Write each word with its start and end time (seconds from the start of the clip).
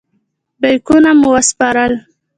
بیکونه 0.61 1.11
مې 1.19 1.27
وسپارم. 1.31 1.93